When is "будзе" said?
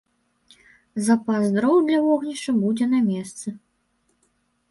2.63-2.85